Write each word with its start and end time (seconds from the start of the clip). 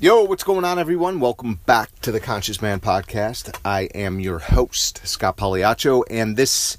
Yo, 0.00 0.22
what's 0.22 0.44
going 0.44 0.64
on, 0.64 0.78
everyone? 0.78 1.18
Welcome 1.18 1.58
back 1.66 1.90
to 2.02 2.12
the 2.12 2.20
Conscious 2.20 2.62
Man 2.62 2.78
Podcast. 2.78 3.58
I 3.64 3.88
am 3.96 4.20
your 4.20 4.38
host, 4.38 5.04
Scott 5.04 5.36
Pagliaccio, 5.36 6.04
and 6.08 6.36
this 6.36 6.78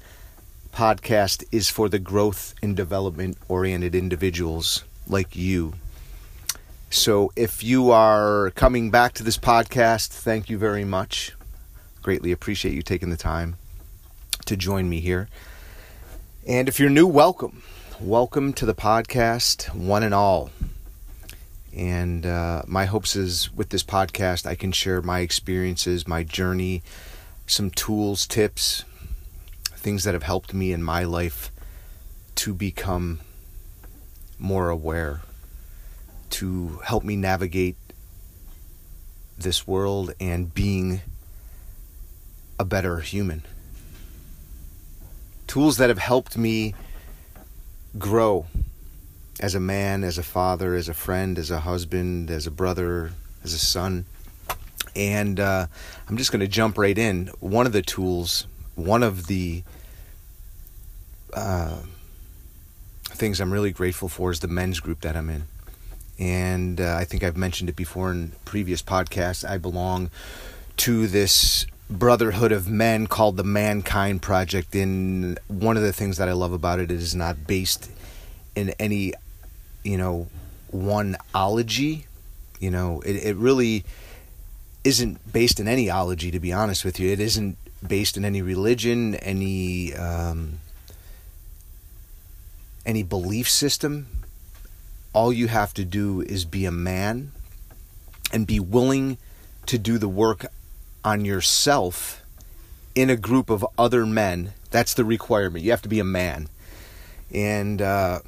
podcast 0.72 1.44
is 1.52 1.68
for 1.68 1.90
the 1.90 1.98
growth 1.98 2.54
and 2.62 2.74
development 2.74 3.36
oriented 3.46 3.94
individuals 3.94 4.84
like 5.06 5.36
you. 5.36 5.74
So, 6.88 7.30
if 7.36 7.62
you 7.62 7.90
are 7.90 8.52
coming 8.52 8.90
back 8.90 9.12
to 9.14 9.22
this 9.22 9.36
podcast, 9.36 10.08
thank 10.08 10.48
you 10.48 10.56
very 10.56 10.86
much. 10.86 11.32
Greatly 12.00 12.32
appreciate 12.32 12.72
you 12.72 12.80
taking 12.80 13.10
the 13.10 13.18
time 13.18 13.56
to 14.46 14.56
join 14.56 14.88
me 14.88 15.00
here. 15.00 15.28
And 16.46 16.70
if 16.70 16.80
you're 16.80 16.88
new, 16.88 17.06
welcome. 17.06 17.62
Welcome 18.00 18.54
to 18.54 18.64
the 18.64 18.74
podcast, 18.74 19.74
one 19.74 20.04
and 20.04 20.14
all. 20.14 20.50
And 21.80 22.26
uh, 22.26 22.60
my 22.66 22.84
hopes 22.84 23.16
is 23.16 23.50
with 23.54 23.70
this 23.70 23.82
podcast, 23.82 24.44
I 24.44 24.54
can 24.54 24.70
share 24.70 25.00
my 25.00 25.20
experiences, 25.20 26.06
my 26.06 26.22
journey, 26.22 26.82
some 27.46 27.70
tools, 27.70 28.26
tips, 28.26 28.84
things 29.76 30.04
that 30.04 30.12
have 30.12 30.22
helped 30.22 30.52
me 30.52 30.72
in 30.74 30.82
my 30.82 31.04
life 31.04 31.50
to 32.34 32.52
become 32.52 33.20
more 34.38 34.68
aware, 34.68 35.22
to 36.28 36.80
help 36.84 37.02
me 37.02 37.16
navigate 37.16 37.76
this 39.38 39.66
world 39.66 40.12
and 40.20 40.52
being 40.52 41.00
a 42.58 42.64
better 42.66 42.98
human. 42.98 43.42
Tools 45.46 45.78
that 45.78 45.88
have 45.88 45.96
helped 45.96 46.36
me 46.36 46.74
grow 47.98 48.48
as 49.40 49.54
a 49.54 49.60
man, 49.60 50.04
as 50.04 50.18
a 50.18 50.22
father, 50.22 50.74
as 50.74 50.88
a 50.88 50.94
friend, 50.94 51.38
as 51.38 51.50
a 51.50 51.60
husband, 51.60 52.30
as 52.30 52.46
a 52.46 52.50
brother, 52.50 53.12
as 53.42 53.54
a 53.54 53.58
son. 53.58 54.04
And 54.94 55.40
uh, 55.40 55.66
I'm 56.08 56.16
just 56.18 56.30
going 56.30 56.40
to 56.40 56.48
jump 56.48 56.76
right 56.76 56.96
in. 56.96 57.28
One 57.40 57.66
of 57.66 57.72
the 57.72 57.80
tools, 57.80 58.46
one 58.74 59.02
of 59.02 59.28
the 59.28 59.62
uh, 61.32 61.78
things 63.04 63.40
I'm 63.40 63.52
really 63.52 63.72
grateful 63.72 64.08
for 64.08 64.30
is 64.30 64.40
the 64.40 64.48
men's 64.48 64.78
group 64.78 65.00
that 65.00 65.16
I'm 65.16 65.30
in. 65.30 65.44
And 66.18 66.78
uh, 66.78 66.96
I 66.96 67.04
think 67.04 67.22
I've 67.22 67.36
mentioned 67.36 67.70
it 67.70 67.76
before 67.76 68.10
in 68.10 68.32
previous 68.44 68.82
podcasts. 68.82 69.48
I 69.48 69.56
belong 69.56 70.10
to 70.78 71.06
this 71.06 71.64
brotherhood 71.88 72.52
of 72.52 72.68
men 72.68 73.06
called 73.06 73.38
the 73.38 73.44
Mankind 73.44 74.20
Project. 74.20 74.74
And 74.74 75.38
one 75.48 75.78
of 75.78 75.82
the 75.82 75.94
things 75.94 76.18
that 76.18 76.28
I 76.28 76.32
love 76.32 76.52
about 76.52 76.78
it 76.78 76.90
is 76.90 77.14
not 77.14 77.46
based 77.46 77.90
in 78.54 78.70
any 78.78 79.14
you 79.82 79.96
know, 79.96 80.28
one 80.68 81.16
ology. 81.34 82.06
You 82.58 82.70
know, 82.70 83.00
it, 83.00 83.16
it 83.16 83.36
really 83.36 83.84
isn't 84.84 85.32
based 85.32 85.60
in 85.60 85.68
any 85.68 85.90
ology, 85.90 86.30
to 86.30 86.40
be 86.40 86.52
honest 86.52 86.84
with 86.84 86.98
you. 86.98 87.10
It 87.10 87.20
isn't 87.20 87.56
based 87.86 88.16
in 88.16 88.24
any 88.24 88.42
religion, 88.42 89.14
any 89.16 89.94
um, 89.94 90.58
any 92.84 93.02
belief 93.02 93.48
system. 93.48 94.06
All 95.12 95.32
you 95.32 95.48
have 95.48 95.74
to 95.74 95.84
do 95.84 96.20
is 96.20 96.44
be 96.44 96.64
a 96.64 96.70
man 96.70 97.32
and 98.32 98.46
be 98.46 98.60
willing 98.60 99.18
to 99.66 99.78
do 99.78 99.98
the 99.98 100.08
work 100.08 100.46
on 101.04 101.24
yourself 101.24 102.22
in 102.94 103.10
a 103.10 103.16
group 103.16 103.50
of 103.50 103.66
other 103.78 104.06
men. 104.06 104.52
That's 104.70 104.94
the 104.94 105.04
requirement. 105.04 105.64
You 105.64 105.70
have 105.72 105.82
to 105.82 105.88
be 105.88 105.98
a 105.98 106.04
man. 106.04 106.48
And 107.32 107.80
uh, 107.82 108.20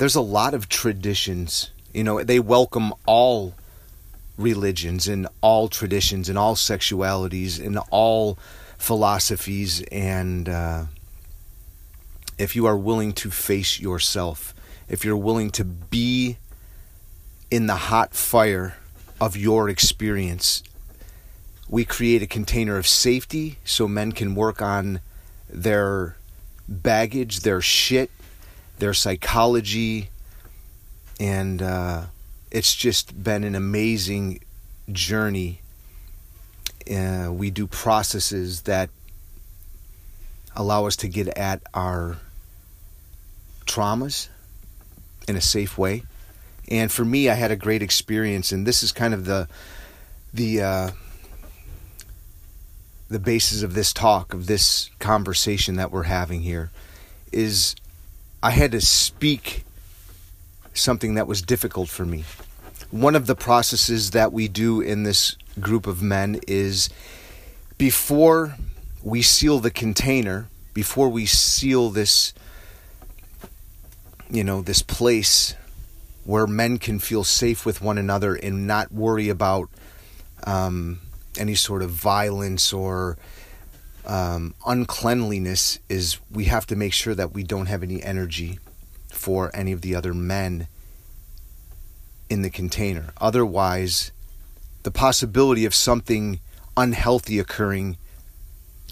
there's 0.00 0.16
a 0.16 0.20
lot 0.22 0.54
of 0.54 0.66
traditions. 0.70 1.70
You 1.92 2.04
know, 2.04 2.24
they 2.24 2.40
welcome 2.40 2.94
all 3.04 3.52
religions 4.38 5.06
and 5.06 5.28
all 5.42 5.68
traditions 5.68 6.30
and 6.30 6.38
all 6.38 6.54
sexualities 6.54 7.62
and 7.62 7.78
all 7.90 8.38
philosophies. 8.78 9.82
And 9.92 10.48
uh, 10.48 10.84
if 12.38 12.56
you 12.56 12.64
are 12.64 12.78
willing 12.78 13.12
to 13.12 13.30
face 13.30 13.78
yourself, 13.78 14.54
if 14.88 15.04
you're 15.04 15.18
willing 15.18 15.50
to 15.50 15.64
be 15.64 16.38
in 17.50 17.66
the 17.66 17.76
hot 17.76 18.14
fire 18.14 18.78
of 19.20 19.36
your 19.36 19.68
experience, 19.68 20.62
we 21.68 21.84
create 21.84 22.22
a 22.22 22.26
container 22.26 22.78
of 22.78 22.86
safety 22.86 23.58
so 23.66 23.86
men 23.86 24.12
can 24.12 24.34
work 24.34 24.62
on 24.62 25.00
their 25.46 26.16
baggage, 26.66 27.40
their 27.40 27.60
shit, 27.60 28.10
their 28.80 28.94
psychology, 28.94 30.10
and 31.20 31.62
uh, 31.62 32.04
it's 32.50 32.74
just 32.74 33.22
been 33.22 33.44
an 33.44 33.54
amazing 33.54 34.40
journey. 34.90 35.60
Uh, 36.90 37.30
we 37.30 37.50
do 37.50 37.66
processes 37.66 38.62
that 38.62 38.90
allow 40.56 40.86
us 40.86 40.96
to 40.96 41.08
get 41.08 41.28
at 41.28 41.62
our 41.72 42.16
traumas 43.66 44.28
in 45.28 45.36
a 45.36 45.40
safe 45.40 45.78
way. 45.78 46.02
And 46.68 46.90
for 46.90 47.04
me, 47.04 47.28
I 47.28 47.34
had 47.34 47.50
a 47.50 47.56
great 47.56 47.82
experience, 47.82 48.52
and 48.52 48.66
this 48.66 48.82
is 48.82 48.92
kind 48.92 49.14
of 49.14 49.24
the 49.24 49.48
the 50.32 50.62
uh, 50.62 50.90
the 53.08 53.18
basis 53.18 53.62
of 53.62 53.74
this 53.74 53.92
talk, 53.92 54.32
of 54.32 54.46
this 54.46 54.90
conversation 55.00 55.76
that 55.76 55.90
we're 55.90 56.04
having 56.04 56.42
here, 56.42 56.70
is 57.32 57.74
I 58.42 58.50
had 58.52 58.72
to 58.72 58.80
speak 58.80 59.64
something 60.72 61.14
that 61.14 61.26
was 61.26 61.42
difficult 61.42 61.88
for 61.88 62.06
me. 62.06 62.24
One 62.90 63.14
of 63.14 63.26
the 63.26 63.34
processes 63.34 64.12
that 64.12 64.32
we 64.32 64.48
do 64.48 64.80
in 64.80 65.02
this 65.02 65.36
group 65.60 65.86
of 65.86 66.02
men 66.02 66.40
is 66.48 66.88
before 67.76 68.56
we 69.02 69.22
seal 69.22 69.58
the 69.58 69.70
container, 69.70 70.48
before 70.72 71.08
we 71.08 71.26
seal 71.26 71.90
this, 71.90 72.32
you 74.30 74.42
know, 74.42 74.62
this 74.62 74.82
place 74.82 75.54
where 76.24 76.46
men 76.46 76.78
can 76.78 76.98
feel 76.98 77.24
safe 77.24 77.66
with 77.66 77.82
one 77.82 77.98
another 77.98 78.34
and 78.34 78.66
not 78.66 78.90
worry 78.92 79.28
about 79.28 79.68
um, 80.44 81.00
any 81.38 81.54
sort 81.54 81.82
of 81.82 81.90
violence 81.90 82.72
or 82.72 83.18
um, 84.06 84.54
uncleanliness 84.66 85.78
is 85.88 86.18
we 86.30 86.44
have 86.44 86.66
to 86.66 86.76
make 86.76 86.92
sure 86.92 87.14
that 87.14 87.32
we 87.32 87.42
don't 87.42 87.66
have 87.66 87.82
any 87.82 88.02
energy 88.02 88.58
for 89.08 89.50
any 89.54 89.72
of 89.72 89.82
the 89.82 89.94
other 89.94 90.14
men 90.14 90.68
in 92.28 92.42
the 92.42 92.50
container. 92.50 93.12
Otherwise, 93.20 94.12
the 94.82 94.90
possibility 94.90 95.64
of 95.64 95.74
something 95.74 96.40
unhealthy 96.76 97.38
occurring 97.38 97.96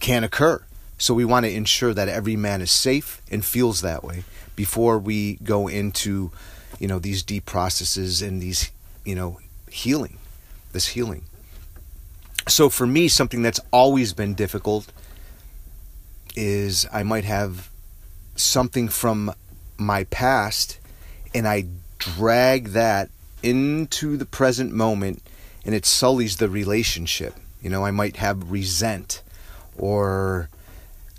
can 0.01 0.25
occur. 0.25 0.65
So 0.99 1.15
we 1.15 1.25
want 1.25 1.47
to 1.47 1.53
ensure 1.53 1.95
that 1.95 2.09
every 2.09 2.37
man 2.37 2.61
is 2.61 2.71
safe 2.71 3.23
and 3.31 3.45
feels 3.45 3.81
that 3.83 4.03
way 4.03 4.25
before 4.57 4.99
we 4.99 5.37
go 5.37 5.69
into, 5.69 6.33
you 6.81 6.89
know, 6.89 6.99
these 6.99 7.23
deep 7.23 7.47
processes 7.47 8.21
and 8.21 8.43
these, 8.43 8.73
you 9.05 9.15
know, 9.15 9.39
healing, 9.71 10.19
this 10.73 10.89
healing. 10.89 11.23
So 12.49 12.69
for 12.69 12.87
me, 12.87 13.09
something 13.09 13.43
that's 13.43 13.61
always 13.71 14.13
been 14.13 14.35
difficult 14.35 14.91
is 16.35 16.87
I 16.93 17.03
might 17.03 17.25
have 17.25 17.69
something 18.37 18.89
from 18.89 19.33
my 19.77 20.05
past 20.05 20.79
and 21.35 21.47
I 21.47 21.67
drag 21.99 22.69
that 22.69 23.11
into 23.43 24.17
the 24.17 24.27
present 24.27 24.73
moment 24.73 25.23
and 25.65 25.75
it 25.75 25.85
sullies 25.85 26.37
the 26.37 26.49
relationship. 26.49 27.35
You 27.61 27.71
know, 27.71 27.85
I 27.85 27.91
might 27.91 28.17
have 28.17 28.51
resent 28.51 29.23
or 29.77 30.49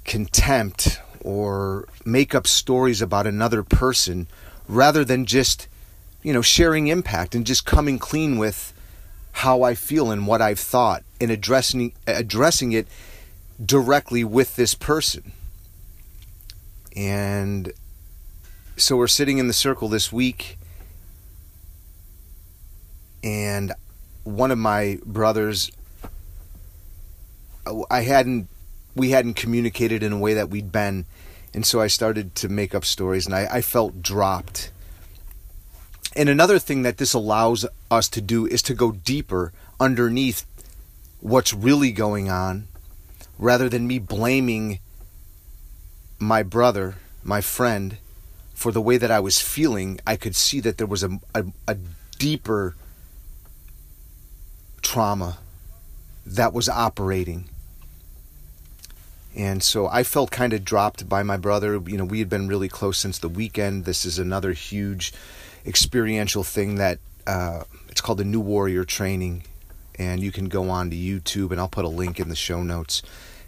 contempt 0.06 1.00
or 1.22 1.88
make 2.06 2.33
up 2.33 2.48
stories 2.48 3.01
about 3.01 3.27
another 3.27 3.62
person 3.62 4.27
rather 4.68 5.04
than 5.06 5.25
just, 5.25 5.68
you 6.24 6.33
know, 6.33 6.42
sharing 6.42 6.88
impact 6.88 7.36
and 7.36 7.45
just 7.45 7.65
coming 7.65 8.00
clean 8.00 8.38
with 8.38 8.74
how 9.31 9.64
I 9.64 9.76
feel 9.76 10.12
and 10.12 10.28
what 10.28 10.42
I've 10.42 10.60
thought 10.60 11.04
and 11.22 11.31
addressing 11.31 11.94
addressing 12.08 12.72
it 12.72 12.88
directly 13.64 14.24
with 14.24 14.56
this 14.56 14.74
person. 14.74 15.31
And 16.96 17.72
so 18.78 18.98
we're 18.98 19.08
sitting 19.08 19.38
in 19.38 19.48
the 19.48 19.54
circle 19.54 19.90
this 19.90 20.12
week, 20.12 20.58
and 23.24 23.74
one 24.24 24.52
of 24.52 24.58
my 24.58 25.00
brothers, 25.06 25.72
uh, 27.66 27.81
I 27.92 28.02
hadn't, 28.02 28.48
we 28.96 29.12
hadn't 29.12 29.36
communicated 29.36 30.02
in 30.04 30.14
a 30.14 30.18
way 30.18 30.34
that 30.34 30.50
we'd 30.50 30.72
been, 30.72 31.06
and 31.54 31.66
so 31.66 31.81
I 31.81 31.88
started 31.88 32.36
to 32.36 32.50
make 32.50 32.74
up 32.74 32.86
stories, 32.86 33.26
and 33.26 33.36
I, 33.36 33.48
I 33.52 33.62
felt 33.62 34.02
dropped. 34.02 34.72
And 36.19 36.27
another 36.27 36.60
thing 36.60 36.81
that 36.81 36.98
this 36.98 37.13
allows 37.13 37.66
us 37.89 38.10
to 38.10 38.19
do 38.19 38.45
is 38.45 38.62
to 38.63 38.74
go 38.74 38.92
deeper 38.92 39.54
underneath 39.80 40.45
what's 41.21 41.54
really 41.54 41.94
going 41.94 42.30
on 42.30 42.68
rather 43.38 43.69
than 43.69 43.88
me 43.88 44.00
blaming 44.00 44.80
my 46.19 46.44
brother, 46.44 46.95
my 47.24 47.39
friend, 47.39 48.00
for 48.54 48.74
the 48.74 48.81
way 48.81 48.98
that 48.98 49.10
I 49.10 49.21
was 49.21 49.39
feeling, 49.39 49.98
I 50.06 50.18
could 50.18 50.36
see 50.36 50.60
that 50.60 50.77
there 50.77 50.88
was 50.88 51.04
a, 51.04 51.21
a, 51.33 51.45
a 51.69 51.77
deeper 52.18 52.75
trauma 54.81 55.38
that 56.25 56.51
was 56.51 56.68
operating. 56.68 57.48
And 59.33 59.63
so 59.63 59.88
I 59.88 60.04
felt 60.04 60.31
kind 60.31 60.51
of 60.51 60.66
dropped 60.66 61.07
by 61.07 61.24
my 61.24 61.38
brother. 61.38 61.81
You 61.88 61.98
know, 61.98 62.04
we 62.04 62.19
had 62.19 62.27
been 62.27 62.50
really 62.50 62.68
close 62.68 62.98
since 62.98 63.19
the 63.19 63.30
weekend. 63.30 63.86
This 63.86 64.04
is 64.04 64.19
another 64.19 64.51
huge 64.51 65.13
experiential 65.69 66.44
thing 66.44 66.75
that 66.75 67.00
uh, 67.27 67.63
it's 67.88 68.01
called 68.01 68.18
the 68.18 68.25
New 68.25 68.42
Warrior 68.42 68.83
Training. 68.83 69.44
And 69.98 70.21
you 70.21 70.31
can 70.31 70.50
go 70.50 70.69
on 70.69 70.89
to 70.89 70.95
YouTube, 70.95 71.51
and 71.51 71.60
I'll 71.60 71.68
put 71.68 71.86
a 71.86 71.89
link 71.89 72.19
in 72.19 72.30
the 72.30 72.36
show 72.36 72.63
notes. 72.63 73.01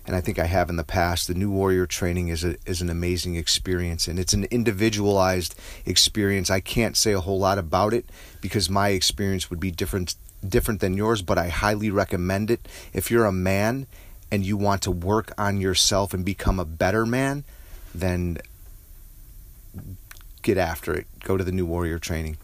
And 0.06 0.16
I 0.16 0.22
think 0.22 0.38
I 0.38 0.46
have 0.46 0.70
in 0.70 0.76
the 0.76 0.84
past. 0.84 1.28
The 1.28 1.34
New 1.34 1.50
Warrior 1.50 1.86
Training 1.86 2.28
is 2.28 2.44
a, 2.44 2.58
is 2.66 2.82
an 2.82 2.90
amazing 2.90 3.36
experience, 3.36 4.08
and 4.08 4.20
it's 4.20 4.34
an 4.34 4.46
individualized 4.46 5.56
experience. 5.86 6.50
I 6.50 6.60
can't 6.60 6.98
say 6.98 7.14
a 7.14 7.22
whole 7.22 7.40
lot 7.40 7.58
about 7.58 7.94
it 7.94 8.06
because 8.42 8.70
my 8.70 8.90
experience 8.90 9.50
would 9.50 9.60
be 9.60 9.72
different 9.72 10.16
different 10.48 10.82
than 10.82 10.96
yours, 10.98 11.22
but 11.22 11.38
I 11.38 11.50
highly 11.50 11.92
recommend 11.92 12.50
it. 12.50 12.68
If 12.94 13.12
you're 13.12 13.26
a 13.26 13.32
man 13.32 13.86
and 14.32 14.44
you 14.44 14.58
want 14.58 14.82
to 14.82 14.92
work 14.92 15.32
on 15.38 15.62
yourself 15.62 16.14
and 16.14 16.26
become 16.26 16.60
a 16.60 16.66
better 16.66 17.06
man, 17.06 17.44
then 17.94 18.40
get 20.42 20.58
after 20.58 20.94
it. 20.94 21.08
Go 21.24 21.38
to 21.38 21.44
the 21.44 21.52
New 21.52 21.66
Warrior 21.66 22.00
training. 22.00 22.38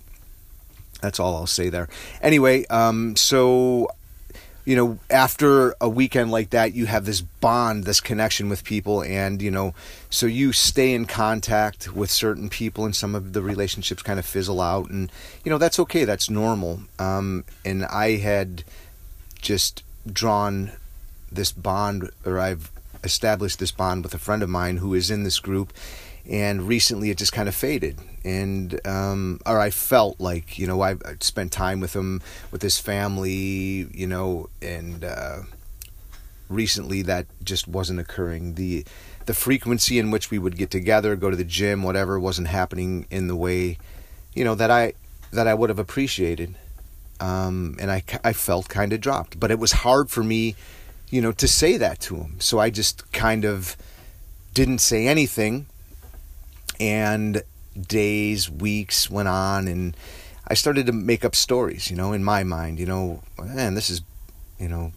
That's 1.02 1.20
all 1.20 1.36
I'll 1.36 1.48
say 1.48 1.70
there. 1.70 1.90
Anyway, 2.22 2.66
um, 2.68 3.16
so 3.16 3.90
you 4.68 4.76
know, 4.76 5.00
after 5.10 5.74
a 5.80 5.88
weekend 5.88 6.30
like 6.30 6.50
that, 6.50 6.74
you 6.74 6.88
have 6.88 7.06
this 7.06 7.22
bond, 7.22 7.86
this 7.86 8.02
connection 8.02 8.50
with 8.50 8.66
people, 8.66 9.02
and 9.02 9.42
you 9.42 9.50
know, 9.50 9.74
so 10.10 10.26
you 10.26 10.52
stay 10.52 10.94
in 10.94 11.06
contact 11.06 11.96
with 11.96 12.12
certain 12.12 12.50
people, 12.50 12.84
and 12.84 12.94
some 12.94 13.16
of 13.16 13.32
the 13.32 13.42
relationships 13.42 14.04
kind 14.04 14.20
of 14.20 14.26
fizzle 14.26 14.60
out, 14.60 14.90
and 14.90 15.10
you 15.46 15.50
know, 15.50 15.58
that's 15.58 15.80
okay, 15.80 16.04
that's 16.04 16.30
normal. 16.30 16.82
Um, 17.00 17.46
and 17.64 17.86
I 17.86 18.18
had 18.18 18.66
just 19.42 19.84
drawn 20.06 20.74
this 21.32 21.54
bond, 21.54 22.10
or 22.26 22.38
I've 22.38 22.70
established 23.06 23.60
this 23.60 23.72
bond 23.72 24.04
with 24.04 24.14
a 24.14 24.20
friend 24.20 24.44
of 24.44 24.50
mine 24.50 24.78
who 24.78 24.94
is 24.94 25.10
in 25.10 25.24
this 25.24 25.40
group, 25.40 25.72
and 26.30 26.68
recently 26.68 27.10
it 27.10 27.18
just 27.18 27.32
kind 27.32 27.48
of 27.48 27.56
faded. 27.56 28.00
And 28.24 28.86
um, 28.86 29.40
or 29.46 29.60
I 29.60 29.70
felt 29.70 30.20
like 30.20 30.60
you 30.60 30.68
know 30.68 30.82
I 30.82 30.96
spent 31.22 31.52
time 31.52 31.80
with 31.80 31.96
him 31.96 32.22
with 32.52 32.62
his 32.62 32.78
family 32.78 33.88
you 33.94 34.08
know 34.08 34.50
and 34.62 35.04
uh, 35.04 35.40
recently 36.50 37.02
that 37.04 37.26
just 37.44 37.68
wasn't 37.68 38.00
occurring. 38.00 38.56
The 38.56 38.86
the 39.26 39.34
frequency 39.34 40.00
in 40.00 40.12
which 40.12 40.30
we 40.32 40.40
would 40.40 40.58
get 40.58 40.72
together 40.72 41.16
go 41.16 41.30
to 41.30 41.36
the 41.36 41.44
gym 41.44 41.84
whatever 41.84 42.20
wasn't 42.20 42.48
happening 42.48 43.08
in 43.12 43.28
the 43.28 43.36
way 43.36 43.78
you 44.34 44.44
know 44.44 44.56
that 44.56 44.72
I 44.72 44.94
that 45.32 45.48
I 45.48 45.54
would 45.54 45.70
have 45.70 45.80
appreciated. 45.80 46.56
Um, 47.20 47.76
and 47.80 47.92
I, 47.92 48.04
I 48.24 48.32
felt 48.32 48.70
kind 48.70 48.94
of 48.94 49.02
dropped. 49.02 49.40
But 49.40 49.50
it 49.50 49.58
was 49.58 49.72
hard 49.72 50.10
for 50.10 50.24
me 50.24 50.56
you 51.10 51.22
know 51.22 51.32
to 51.32 51.48
say 51.48 51.78
that 51.78 52.02
to 52.02 52.18
him. 52.18 52.36
So 52.40 52.60
I 52.60 52.70
just 52.70 53.10
kind 53.14 53.46
of 53.46 53.78
didn't 54.54 54.80
say 54.80 55.08
anything 55.08 55.68
and 56.80 57.44
days, 57.80 58.50
weeks 58.50 59.10
went 59.10 59.28
on, 59.28 59.68
and 59.68 59.96
I 60.48 60.54
started 60.54 60.86
to 60.88 60.92
make 60.92 61.26
up 61.26 61.36
stories, 61.36 61.90
you 61.90 61.98
know, 61.98 62.14
in 62.14 62.24
my 62.24 62.44
mind, 62.44 62.80
you 62.80 62.86
know, 62.86 63.22
man, 63.38 63.76
this 63.76 63.90
is, 63.90 64.02
you 64.60 64.68
know, 64.68 64.92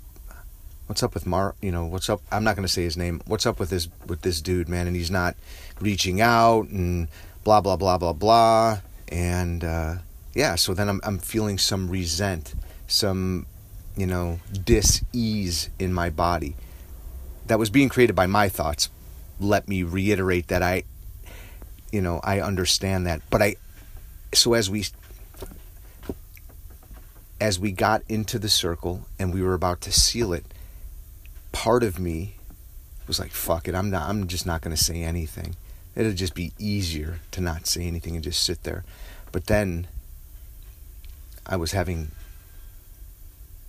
what's 0.91 1.05
up 1.05 1.15
with 1.15 1.25
Mar, 1.25 1.55
you 1.63 1.71
know, 1.71 1.87
what's 1.87 2.11
up? 2.11 2.21
I'm 2.33 2.43
not 2.43 2.57
going 2.57 2.67
to 2.67 2.73
say 2.73 2.83
his 2.83 2.97
name. 2.97 3.23
What's 3.25 3.47
up 3.47 3.61
with 3.61 3.71
this 3.71 3.89
with 4.07 4.23
this 4.23 4.41
dude, 4.41 4.69
man? 4.69 4.89
And 4.89 4.97
he's 4.97 5.11
not 5.11 5.37
reaching 5.81 6.21
out 6.21 6.69
and 6.69 7.07
blah 7.45 7.61
blah 7.61 7.77
blah 7.77 7.97
blah 7.97 8.13
blah. 8.13 8.81
And 9.09 9.63
uh, 9.63 9.95
yeah, 10.35 10.57
so 10.57 10.75
then 10.75 10.89
I'm 10.89 11.01
I'm 11.05 11.19
feeling 11.19 11.59
some 11.59 11.89
resent, 11.89 12.55
some 12.89 13.47
you 13.97 14.07
know 14.07 14.41
dis-ease 14.65 15.71
in 15.79 15.93
my 15.93 16.11
body 16.11 16.57
that 17.47 17.59
was 17.59 17.71
being 17.71 17.89
created 17.89 18.17
by 18.17 18.27
my 18.27 18.49
thoughts. 18.49 18.89
Let 19.39 19.69
me 19.69 19.85
reiterate 19.85 20.49
that 20.49 20.63
I 20.63 20.83
you 21.93 22.01
know, 22.01 22.21
I 22.23 22.41
understand 22.41 23.07
that. 23.07 23.23
But 23.31 23.43
I, 23.43 23.57
so 24.33 24.55
as 24.55 24.71
we, 24.71 24.85
as 27.41 27.59
we 27.59 27.73
got 27.73 28.03
into 28.09 28.39
the 28.39 28.49
circle 28.49 29.07
and 29.19 29.33
we 29.33 29.43
were 29.43 29.55
about 29.55 29.81
to 29.83 29.93
seal 29.93 30.33
it, 30.33 30.45
part 31.53 31.83
of 31.83 31.99
me 31.99 32.37
was 33.07 33.19
like, 33.19 33.33
fuck 33.33 33.67
it, 33.67 33.75
I'm 33.75 33.91
not, 33.91 34.09
I'm 34.09 34.29
just 34.29 34.47
not 34.47 34.61
going 34.61 34.77
to 34.77 34.83
say 34.83 35.03
anything. 35.03 35.57
It'll 35.97 36.13
just 36.13 36.35
be 36.35 36.53
easier 36.59 37.19
to 37.33 37.41
not 37.41 37.67
say 37.67 37.85
anything 37.85 38.15
and 38.15 38.23
just 38.23 38.45
sit 38.45 38.63
there. 38.63 38.85
But 39.33 39.47
then 39.47 39.89
I 41.47 41.57
was 41.57 41.73
having, 41.73 42.13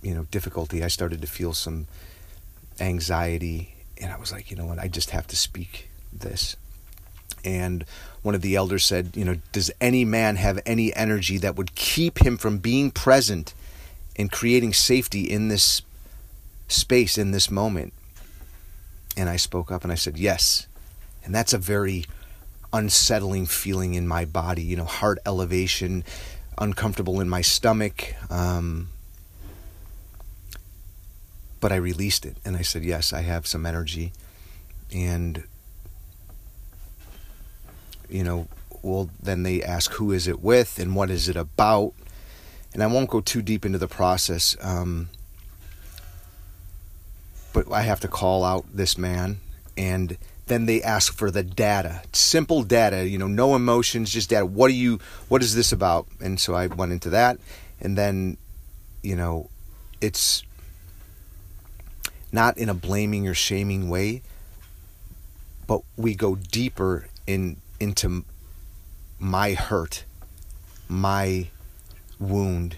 you 0.00 0.14
know, 0.14 0.24
difficulty. 0.30 0.84
I 0.84 0.88
started 0.88 1.20
to 1.20 1.26
feel 1.26 1.52
some 1.52 1.86
anxiety 2.78 3.74
and 4.00 4.12
I 4.12 4.16
was 4.16 4.32
like, 4.32 4.50
you 4.50 4.56
know 4.56 4.66
what, 4.66 4.78
I 4.78 4.88
just 4.88 5.10
have 5.10 5.26
to 5.28 5.36
speak 5.36 5.88
this. 6.12 6.56
And 7.44 7.84
one 8.22 8.34
of 8.34 8.40
the 8.40 8.56
elders 8.56 8.84
said, 8.84 9.12
You 9.14 9.24
know, 9.24 9.36
does 9.52 9.70
any 9.80 10.04
man 10.04 10.36
have 10.36 10.60
any 10.64 10.94
energy 10.94 11.38
that 11.38 11.56
would 11.56 11.74
keep 11.74 12.24
him 12.24 12.36
from 12.36 12.58
being 12.58 12.90
present 12.90 13.54
and 14.16 14.30
creating 14.30 14.72
safety 14.72 15.30
in 15.30 15.48
this 15.48 15.82
space, 16.68 17.18
in 17.18 17.32
this 17.32 17.50
moment? 17.50 17.92
And 19.16 19.28
I 19.28 19.36
spoke 19.36 19.70
up 19.70 19.82
and 19.82 19.92
I 19.92 19.96
said, 19.96 20.18
Yes. 20.18 20.66
And 21.24 21.34
that's 21.34 21.52
a 21.52 21.58
very 21.58 22.04
unsettling 22.72 23.46
feeling 23.46 23.94
in 23.94 24.08
my 24.08 24.24
body, 24.24 24.62
you 24.62 24.76
know, 24.76 24.84
heart 24.84 25.18
elevation, 25.26 26.04
uncomfortable 26.58 27.20
in 27.20 27.28
my 27.28 27.42
stomach. 27.42 28.14
Um, 28.30 28.88
but 31.60 31.70
I 31.70 31.76
released 31.76 32.26
it 32.26 32.36
and 32.44 32.56
I 32.56 32.62
said, 32.62 32.84
Yes, 32.84 33.12
I 33.12 33.22
have 33.22 33.46
some 33.46 33.66
energy. 33.66 34.12
And 34.92 35.44
you 38.08 38.24
know, 38.24 38.48
well, 38.82 39.10
then 39.22 39.42
they 39.42 39.62
ask 39.62 39.92
who 39.92 40.12
is 40.12 40.26
it 40.26 40.42
with 40.42 40.78
and 40.78 40.94
what 40.94 41.10
is 41.10 41.28
it 41.28 41.36
about. 41.36 41.92
And 42.74 42.82
I 42.82 42.86
won't 42.86 43.10
go 43.10 43.20
too 43.20 43.42
deep 43.42 43.64
into 43.64 43.78
the 43.78 43.88
process, 43.88 44.56
um, 44.62 45.08
but 47.52 47.70
I 47.70 47.82
have 47.82 48.00
to 48.00 48.08
call 48.08 48.44
out 48.44 48.64
this 48.72 48.96
man, 48.96 49.40
and 49.76 50.16
then 50.46 50.66
they 50.66 50.82
ask 50.82 51.14
for 51.14 51.30
the 51.30 51.42
data, 51.42 52.02
simple 52.12 52.62
data, 52.62 53.06
you 53.06 53.18
know, 53.18 53.26
no 53.26 53.54
emotions, 53.54 54.10
just 54.10 54.30
data. 54.30 54.46
What 54.46 54.70
are 54.70 54.74
you? 54.74 55.00
What 55.28 55.42
is 55.42 55.54
this 55.54 55.70
about? 55.70 56.06
And 56.20 56.40
so 56.40 56.54
I 56.54 56.66
went 56.66 56.92
into 56.92 57.10
that, 57.10 57.38
and 57.80 57.96
then, 57.96 58.38
you 59.02 59.16
know, 59.16 59.50
it's 60.00 60.42
not 62.32 62.56
in 62.56 62.68
a 62.68 62.74
blaming 62.74 63.28
or 63.28 63.34
shaming 63.34 63.90
way, 63.90 64.22
but 65.66 65.82
we 65.96 66.14
go 66.14 66.36
deeper 66.36 67.08
in 67.26 67.58
into 67.82 68.24
my 69.18 69.54
hurt, 69.54 70.04
my 70.88 71.48
wound, 72.18 72.76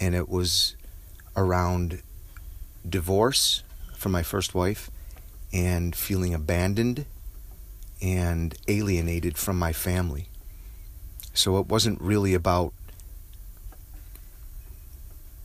and 0.00 0.14
it 0.14 0.28
was 0.28 0.76
around 1.36 2.02
divorce 2.88 3.62
from 3.96 4.12
my 4.12 4.22
first 4.22 4.54
wife 4.54 4.90
and 5.52 5.94
feeling 5.94 6.32
abandoned 6.32 7.04
and 8.00 8.54
alienated 8.68 9.36
from 9.36 9.58
my 9.58 9.72
family. 9.72 10.28
So 11.34 11.58
it 11.58 11.66
wasn't 11.66 12.00
really 12.00 12.34
about, 12.34 12.72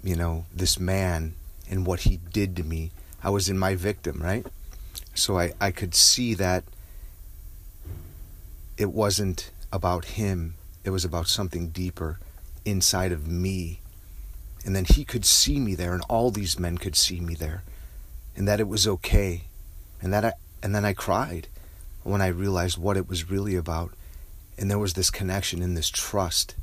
you 0.04 0.16
know, 0.16 0.46
this 0.54 0.80
man 0.80 1.34
and 1.70 1.86
what 1.86 2.02
he 2.02 2.20
did 2.32 2.56
to 2.58 2.64
me. 2.64 2.92
I 3.24 3.30
was 3.30 3.50
in 3.50 3.58
my 3.58 3.76
victim, 3.76 4.22
right? 4.22 4.46
So 5.16 5.40
I, 5.40 5.54
I 5.60 5.72
could 5.72 5.96
see 5.96 6.34
that 6.36 6.64
it 8.78 8.92
wasn't 8.92 9.52
about 9.72 10.06
him, 10.06 10.56
it 10.84 10.90
was 10.90 11.06
about 11.06 11.28
something 11.28 11.70
deeper 11.70 12.20
inside 12.66 13.12
of 13.12 13.28
me. 13.28 13.80
And 14.66 14.76
then 14.76 14.86
he 14.86 15.04
could 15.04 15.26
see 15.26 15.60
me 15.60 15.76
there, 15.76 15.94
and 15.94 16.04
all 16.10 16.32
these 16.32 16.60
men 16.60 16.78
could 16.78 16.96
see 16.96 17.20
me 17.20 17.36
there, 17.36 17.64
and 18.36 18.48
that 18.48 18.60
it 18.60 18.68
was 18.68 18.88
okay. 18.88 19.44
And 20.02 20.14
that 20.14 20.26
I, 20.26 20.34
and 20.62 20.74
then 20.74 20.86
I 20.86 20.94
cried 20.94 21.48
when 22.04 22.22
I 22.22 22.28
realized 22.28 22.78
what 22.78 22.98
it 22.98 23.08
was 23.08 23.30
really 23.30 23.56
about. 23.56 23.92
And 24.58 24.70
there 24.70 24.80
was 24.80 24.94
this 24.94 25.10
connection 25.10 25.62
and 25.62 25.76
this 25.76 25.90
trust. 25.90 26.56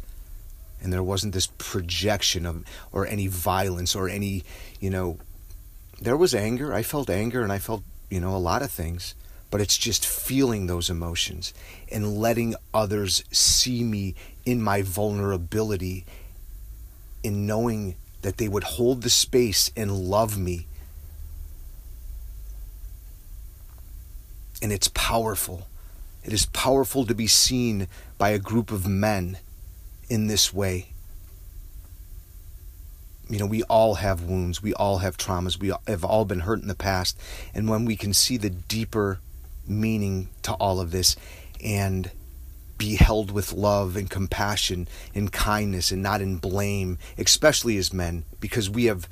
And 0.82 0.92
there 0.92 1.02
wasn't 1.02 1.34
this 1.34 1.48
projection 1.58 2.46
of 2.46 2.64
or 2.92 3.06
any 3.06 3.26
violence 3.26 3.94
or 3.94 4.08
any, 4.08 4.44
you 4.78 4.88
know, 4.88 5.18
there 6.00 6.16
was 6.16 6.34
anger. 6.34 6.72
I 6.72 6.82
felt 6.82 7.10
anger 7.10 7.42
and 7.42 7.52
I 7.52 7.58
felt, 7.58 7.82
you 8.08 8.20
know, 8.20 8.34
a 8.34 8.38
lot 8.38 8.62
of 8.62 8.70
things 8.70 9.14
but 9.50 9.60
it's 9.60 9.76
just 9.76 10.06
feeling 10.06 10.66
those 10.66 10.88
emotions 10.88 11.52
and 11.90 12.16
letting 12.16 12.54
others 12.72 13.24
see 13.32 13.82
me 13.82 14.14
in 14.44 14.62
my 14.62 14.82
vulnerability, 14.82 16.04
in 17.22 17.46
knowing 17.46 17.96
that 18.22 18.36
they 18.36 18.48
would 18.48 18.64
hold 18.64 19.02
the 19.02 19.10
space 19.10 19.70
and 19.76 19.90
love 19.90 20.38
me. 20.38 20.66
And 24.62 24.72
it's 24.72 24.88
powerful. 24.88 25.66
It 26.22 26.32
is 26.32 26.46
powerful 26.46 27.06
to 27.06 27.14
be 27.14 27.26
seen 27.26 27.88
by 28.18 28.30
a 28.30 28.38
group 28.38 28.70
of 28.70 28.86
men 28.86 29.38
in 30.08 30.26
this 30.26 30.52
way. 30.52 30.88
you 33.30 33.38
know, 33.38 33.46
we 33.46 33.62
all 33.64 33.94
have 33.94 34.24
wounds, 34.24 34.60
we 34.60 34.74
all 34.74 34.98
have 34.98 35.16
traumas, 35.16 35.58
we 35.58 35.72
have 35.86 36.04
all 36.04 36.24
been 36.24 36.40
hurt 36.40 36.60
in 36.60 36.66
the 36.68 36.74
past. 36.74 37.16
And 37.54 37.68
when 37.68 37.84
we 37.84 37.94
can 37.96 38.12
see 38.12 38.36
the 38.36 38.50
deeper 38.50 39.20
meaning 39.70 40.28
to 40.42 40.52
all 40.54 40.80
of 40.80 40.90
this 40.90 41.16
and 41.62 42.10
be 42.76 42.96
held 42.96 43.30
with 43.30 43.52
love 43.52 43.94
and 43.94 44.08
compassion 44.08 44.88
and 45.14 45.30
kindness 45.30 45.92
and 45.92 46.02
not 46.02 46.20
in 46.22 46.36
blame, 46.36 46.98
especially 47.18 47.76
as 47.76 47.92
men, 47.92 48.24
because 48.40 48.70
we 48.70 48.86
have 48.86 49.08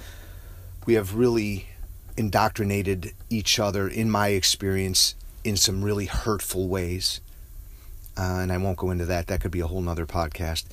we 0.86 0.94
have 0.94 1.14
really 1.14 1.68
indoctrinated 2.16 3.12
each 3.28 3.58
other, 3.58 3.86
in 3.86 4.10
my 4.10 4.28
experience, 4.28 5.14
in 5.44 5.56
some 5.56 5.84
really 5.84 6.06
hurtful 6.06 6.66
ways. 6.66 7.20
Uh, 8.16 8.38
and 8.40 8.50
I 8.50 8.56
won't 8.56 8.78
go 8.78 8.90
into 8.90 9.04
that. 9.04 9.28
That 9.28 9.40
could 9.40 9.52
be 9.52 9.60
a 9.60 9.66
whole 9.66 9.82
nother 9.82 10.06
podcast. 10.06 10.64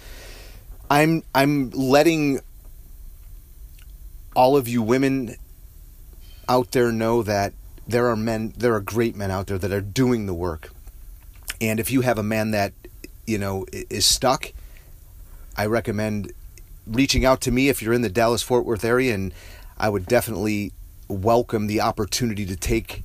I'm 0.89 1.23
I'm 1.35 1.69
letting 1.71 2.39
all 4.35 4.57
of 4.57 4.67
you 4.67 4.81
women 4.81 5.35
out 6.47 6.71
there 6.71 6.91
know 6.91 7.23
that 7.23 7.53
there 7.87 8.07
are 8.07 8.15
men, 8.15 8.53
there 8.57 8.73
are 8.73 8.81
great 8.81 9.15
men 9.15 9.31
out 9.31 9.47
there 9.47 9.57
that 9.57 9.71
are 9.71 9.81
doing 9.81 10.25
the 10.25 10.33
work. 10.33 10.71
And 11.61 11.79
if 11.79 11.91
you 11.91 12.01
have 12.01 12.17
a 12.17 12.23
man 12.23 12.51
that, 12.51 12.73
you 13.25 13.37
know, 13.37 13.65
is 13.71 14.05
stuck, 14.05 14.51
I 15.57 15.65
recommend 15.67 16.33
reaching 16.85 17.25
out 17.25 17.41
to 17.41 17.51
me 17.51 17.69
if 17.69 17.81
you're 17.81 17.93
in 17.93 18.01
the 18.01 18.09
Dallas 18.09 18.43
Fort 18.43 18.65
Worth 18.65 18.83
area. 18.83 19.13
And 19.13 19.33
I 19.77 19.89
would 19.89 20.05
definitely 20.05 20.73
welcome 21.07 21.67
the 21.67 21.81
opportunity 21.81 22.45
to 22.45 22.55
take 22.55 23.03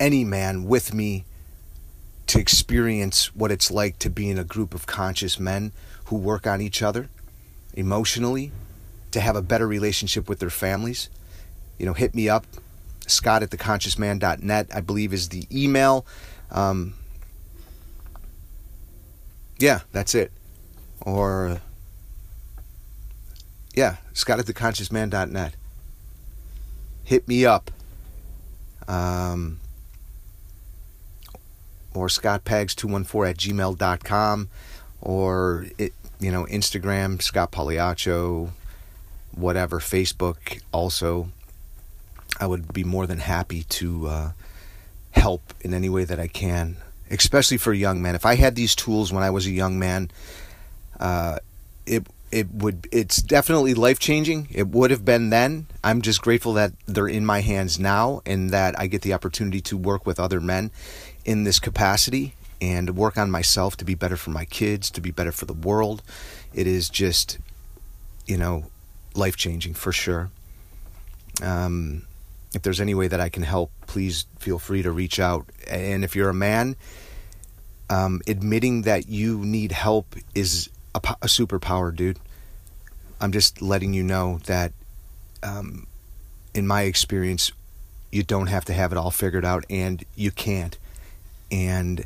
any 0.00 0.24
man 0.24 0.64
with 0.64 0.92
me 0.92 1.24
to 2.26 2.38
experience 2.38 3.34
what 3.34 3.52
it's 3.52 3.70
like 3.70 3.98
to 3.98 4.10
be 4.10 4.30
in 4.30 4.38
a 4.38 4.44
group 4.44 4.74
of 4.74 4.86
conscious 4.86 5.38
men 5.38 5.72
who 6.06 6.16
work 6.16 6.46
on 6.46 6.60
each 6.60 6.82
other 6.82 7.08
emotionally, 7.74 8.50
to 9.10 9.20
have 9.20 9.36
a 9.36 9.42
better 9.42 9.66
relationship 9.66 10.28
with 10.28 10.38
their 10.38 10.50
families. 10.50 11.08
You 11.78 11.86
know, 11.86 11.92
hit 11.92 12.14
me 12.14 12.28
up, 12.28 12.46
scott 13.10 13.42
at 13.42 13.50
theconsciousman.net, 13.50 14.70
I 14.74 14.80
believe 14.80 15.12
is 15.12 15.28
the 15.28 15.46
email. 15.52 16.06
Um, 16.50 16.94
yeah, 19.58 19.80
that's 19.92 20.14
it. 20.14 20.32
Or, 21.00 21.60
yeah, 23.74 23.96
scott 24.12 24.38
at 24.38 24.46
theconsciousman.net. 24.46 25.54
Hit 27.04 27.28
me 27.28 27.44
up. 27.44 27.70
Um, 28.88 29.60
or 31.94 32.08
scottpags214 32.08 33.30
at 33.30 33.36
gmail.com 33.38 34.48
or 35.00 35.66
it, 35.78 35.92
you 36.20 36.30
know 36.30 36.44
instagram 36.46 37.22
scott 37.22 37.52
pagliaccio 37.52 38.50
whatever 39.34 39.78
facebook 39.78 40.60
also 40.72 41.28
i 42.40 42.46
would 42.46 42.72
be 42.72 42.84
more 42.84 43.06
than 43.06 43.18
happy 43.18 43.64
to 43.64 44.06
uh, 44.06 44.32
help 45.12 45.54
in 45.60 45.74
any 45.74 45.88
way 45.88 46.04
that 46.04 46.18
i 46.18 46.26
can 46.26 46.76
especially 47.10 47.56
for 47.56 47.72
young 47.72 48.00
men 48.02 48.14
if 48.14 48.26
i 48.26 48.34
had 48.34 48.54
these 48.54 48.74
tools 48.74 49.12
when 49.12 49.22
i 49.22 49.30
was 49.30 49.46
a 49.46 49.50
young 49.50 49.78
man 49.78 50.10
uh, 51.00 51.38
it 51.86 52.06
it 52.30 52.50
would 52.52 52.88
it's 52.90 53.22
definitely 53.22 53.74
life 53.74 53.98
changing 53.98 54.48
it 54.50 54.68
would 54.68 54.90
have 54.90 55.04
been 55.04 55.30
then 55.30 55.66
i'm 55.84 56.02
just 56.02 56.20
grateful 56.20 56.52
that 56.54 56.72
they're 56.86 57.06
in 57.06 57.24
my 57.24 57.40
hands 57.40 57.78
now 57.78 58.20
and 58.26 58.50
that 58.50 58.78
i 58.78 58.86
get 58.86 59.02
the 59.02 59.12
opportunity 59.12 59.60
to 59.60 59.76
work 59.76 60.04
with 60.04 60.18
other 60.18 60.40
men 60.40 60.70
in 61.24 61.44
this 61.44 61.58
capacity 61.60 62.34
and 62.60 62.96
work 62.96 63.18
on 63.18 63.30
myself 63.30 63.76
to 63.76 63.84
be 63.84 63.94
better 63.94 64.16
for 64.16 64.30
my 64.30 64.44
kids, 64.44 64.90
to 64.90 65.00
be 65.00 65.10
better 65.10 65.32
for 65.32 65.44
the 65.44 65.52
world. 65.52 66.02
It 66.52 66.66
is 66.66 66.88
just, 66.88 67.38
you 68.26 68.36
know, 68.36 68.64
life 69.14 69.36
changing 69.36 69.74
for 69.74 69.92
sure. 69.92 70.30
Um, 71.42 72.06
if 72.54 72.62
there's 72.62 72.80
any 72.80 72.94
way 72.94 73.08
that 73.08 73.20
I 73.20 73.28
can 73.28 73.42
help, 73.42 73.70
please 73.86 74.26
feel 74.38 74.58
free 74.58 74.82
to 74.82 74.90
reach 74.90 75.18
out. 75.18 75.46
And 75.68 76.04
if 76.04 76.14
you're 76.14 76.30
a 76.30 76.34
man, 76.34 76.76
um, 77.90 78.20
admitting 78.26 78.82
that 78.82 79.08
you 79.08 79.38
need 79.38 79.72
help 79.72 80.16
is 80.34 80.70
a, 80.94 81.00
a, 81.22 81.26
superpower, 81.26 81.94
dude. 81.94 82.18
I'm 83.20 83.32
just 83.32 83.60
letting 83.60 83.92
you 83.92 84.02
know 84.02 84.40
that, 84.46 84.72
um, 85.42 85.86
in 86.54 86.66
my 86.66 86.82
experience, 86.82 87.52
you 88.10 88.22
don't 88.22 88.46
have 88.46 88.64
to 88.66 88.72
have 88.72 88.92
it 88.92 88.98
all 88.98 89.10
figured 89.10 89.44
out, 89.44 89.64
and 89.68 90.04
you 90.14 90.30
can't. 90.30 90.78
And 91.50 92.04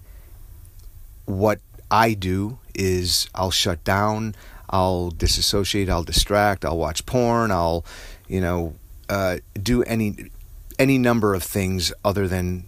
what 1.27 1.61
I 1.91 2.15
do 2.15 2.59
is 2.75 3.29
I'll 3.35 3.51
shut 3.51 3.85
down, 3.85 4.35
I'll 4.71 5.11
disassociate, 5.11 5.89
I'll 5.89 6.03
distract, 6.03 6.65
I'll 6.65 6.79
watch 6.79 7.07
porn, 7.07 7.51
I'll, 7.51 7.85
you 8.27 8.41
know, 8.41 8.75
uh, 9.09 9.39
do 9.63 9.83
any 9.85 10.31
any 10.79 10.99
number 10.99 11.35
of 11.35 11.43
things 11.43 11.93
other 12.05 12.29
than 12.29 12.65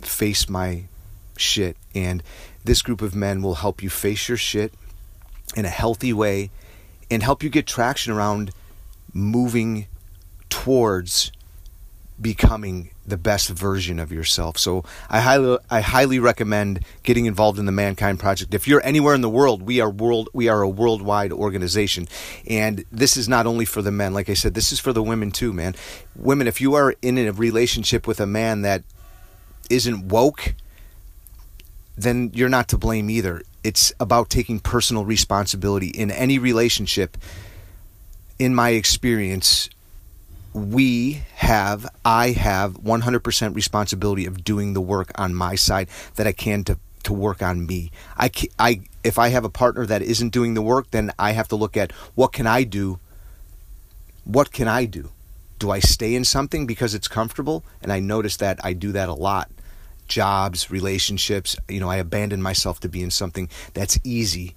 face 0.00 0.48
my 0.48 0.84
shit. 1.36 1.76
And 1.94 2.22
this 2.64 2.82
group 2.82 3.02
of 3.02 3.14
men 3.14 3.42
will 3.42 3.56
help 3.56 3.82
you 3.82 3.90
face 3.90 4.28
your 4.28 4.38
shit 4.38 4.72
in 5.56 5.64
a 5.64 5.70
healthy 5.70 6.12
way 6.12 6.50
and 7.10 7.22
help 7.22 7.42
you 7.42 7.50
get 7.50 7.66
traction 7.66 8.12
around 8.12 8.52
moving 9.12 9.86
towards 10.50 11.32
becoming 12.20 12.90
the 13.06 13.16
best 13.16 13.48
version 13.48 13.98
of 13.98 14.12
yourself. 14.12 14.58
So 14.58 14.84
I 15.08 15.20
highly 15.20 15.58
I 15.70 15.80
highly 15.80 16.18
recommend 16.18 16.84
getting 17.02 17.26
involved 17.26 17.58
in 17.58 17.66
the 17.66 17.72
Mankind 17.72 18.18
Project. 18.18 18.54
If 18.54 18.68
you're 18.68 18.84
anywhere 18.84 19.14
in 19.14 19.20
the 19.20 19.30
world, 19.30 19.62
we 19.62 19.80
are 19.80 19.90
world 19.90 20.28
we 20.32 20.48
are 20.48 20.62
a 20.62 20.68
worldwide 20.68 21.32
organization. 21.32 22.08
And 22.48 22.84
this 22.92 23.16
is 23.16 23.28
not 23.28 23.46
only 23.46 23.64
for 23.64 23.82
the 23.82 23.92
men, 23.92 24.12
like 24.12 24.28
I 24.28 24.34
said, 24.34 24.54
this 24.54 24.72
is 24.72 24.80
for 24.80 24.92
the 24.92 25.02
women 25.02 25.30
too, 25.30 25.52
man. 25.52 25.74
Women, 26.16 26.46
if 26.46 26.60
you 26.60 26.74
are 26.74 26.94
in 27.02 27.18
a 27.18 27.32
relationship 27.32 28.06
with 28.06 28.20
a 28.20 28.26
man 28.26 28.62
that 28.62 28.82
isn't 29.70 30.08
woke, 30.08 30.54
then 31.96 32.30
you're 32.34 32.48
not 32.48 32.68
to 32.68 32.78
blame 32.78 33.10
either. 33.10 33.42
It's 33.64 33.92
about 33.98 34.30
taking 34.30 34.60
personal 34.60 35.04
responsibility 35.04 35.88
in 35.88 36.10
any 36.10 36.38
relationship. 36.38 37.16
In 38.38 38.54
my 38.54 38.70
experience, 38.70 39.68
we 40.58 41.22
have, 41.36 41.86
I 42.04 42.32
have 42.32 42.74
100% 42.74 43.54
responsibility 43.54 44.26
of 44.26 44.44
doing 44.44 44.74
the 44.74 44.80
work 44.80 45.10
on 45.14 45.34
my 45.34 45.54
side 45.54 45.88
that 46.16 46.26
I 46.26 46.32
can 46.32 46.64
to, 46.64 46.78
to 47.04 47.12
work 47.12 47.42
on 47.42 47.66
me. 47.66 47.90
I, 48.16 48.30
I, 48.58 48.80
if 49.04 49.18
I 49.18 49.28
have 49.28 49.44
a 49.44 49.50
partner 49.50 49.86
that 49.86 50.02
isn't 50.02 50.30
doing 50.30 50.54
the 50.54 50.62
work, 50.62 50.90
then 50.90 51.12
I 51.18 51.32
have 51.32 51.48
to 51.48 51.56
look 51.56 51.76
at 51.76 51.92
what 52.14 52.32
can 52.32 52.46
I 52.46 52.64
do? 52.64 52.98
What 54.24 54.52
can 54.52 54.68
I 54.68 54.84
do? 54.84 55.10
Do 55.58 55.70
I 55.70 55.80
stay 55.80 56.14
in 56.14 56.24
something 56.24 56.66
because 56.66 56.94
it's 56.94 57.08
comfortable? 57.08 57.64
And 57.82 57.92
I 57.92 58.00
notice 58.00 58.36
that 58.36 58.60
I 58.62 58.72
do 58.72 58.92
that 58.92 59.08
a 59.08 59.14
lot. 59.14 59.50
Jobs, 60.06 60.70
relationships, 60.70 61.56
you 61.68 61.80
know, 61.80 61.90
I 61.90 61.96
abandon 61.96 62.42
myself 62.42 62.80
to 62.80 62.88
be 62.88 63.02
in 63.02 63.10
something 63.10 63.48
that's 63.74 63.98
easy 64.04 64.54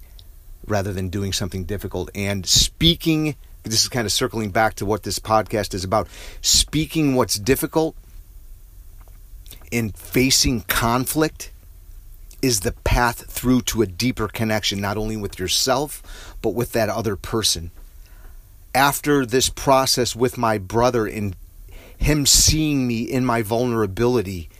rather 0.66 0.92
than 0.92 1.08
doing 1.08 1.32
something 1.32 1.64
difficult. 1.64 2.10
And 2.14 2.46
speaking 2.46 3.36
this 3.64 3.82
is 3.82 3.88
kind 3.88 4.06
of 4.06 4.12
circling 4.12 4.50
back 4.50 4.74
to 4.74 4.86
what 4.86 5.02
this 5.02 5.18
podcast 5.18 5.74
is 5.74 5.84
about 5.84 6.08
speaking 6.40 7.14
what's 7.14 7.38
difficult 7.38 7.94
and 9.70 9.96
facing 9.96 10.62
conflict 10.62 11.50
is 12.42 12.60
the 12.60 12.72
path 12.72 13.30
through 13.30 13.62
to 13.62 13.82
a 13.82 13.86
deeper 13.86 14.28
connection, 14.28 14.80
not 14.80 14.96
only 14.96 15.16
with 15.16 15.38
yourself, 15.38 16.34
but 16.42 16.50
with 16.50 16.72
that 16.72 16.88
other 16.88 17.16
person. 17.16 17.70
After 18.74 19.24
this 19.24 19.48
process 19.48 20.16
with 20.16 20.36
my 20.36 20.58
brother 20.58 21.06
and 21.06 21.36
him 21.96 22.26
seeing 22.26 22.86
me 22.86 23.02
in 23.02 23.24
my 23.24 23.42
vulnerability, 23.42 24.50